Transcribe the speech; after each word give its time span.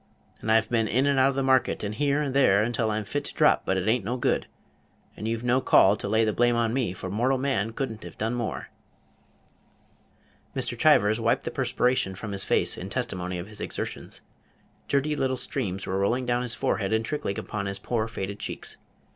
And 0.39 0.51
I've 0.51 0.67
been 0.67 0.87
in 0.87 1.05
and 1.05 1.19
out 1.19 1.35
the 1.35 1.43
market, 1.43 1.83
and 1.83 1.93
here 1.93 2.23
and 2.23 2.33
there, 2.33 2.63
until 2.63 2.89
I'm 2.89 3.03
fit 3.05 3.23
to 3.25 3.35
drop, 3.35 3.65
but 3.67 3.77
it 3.77 3.87
a'n't 3.87 4.03
no 4.03 4.17
good; 4.17 4.47
and 5.15 5.27
you've 5.27 5.43
no 5.43 5.61
call 5.61 5.95
to 5.97 6.07
lay 6.09 6.23
the 6.25 6.33
blame 6.33 6.55
on 6.55 6.73
me, 6.73 6.91
for 6.91 7.07
mortal 7.11 7.37
man 7.37 7.71
could 7.71 7.91
n't 7.91 8.01
have 8.01 8.17
done 8.17 8.33
more." 8.33 8.69
Mr. 10.55 10.75
Chivers 10.75 11.19
wiped 11.19 11.43
the 11.43 11.51
perspiration 11.51 12.15
from 12.15 12.31
his 12.31 12.43
face 12.43 12.79
in 12.79 12.89
testimony 12.89 13.37
of 13.37 13.45
his 13.45 13.61
exertions. 13.61 14.21
Dirty 14.87 15.09
Page 15.11 15.17
190 15.19 15.21
little 15.21 15.37
streams 15.37 15.85
were 15.85 15.99
rolling 15.99 16.25
down 16.25 16.41
his 16.41 16.55
forehead 16.55 16.91
and 16.91 17.05
trickling 17.05 17.37
upon 17.37 17.67
his 17.67 17.77
poor 17.77 18.07
faded 18.07 18.39
cheeks. 18.39 18.77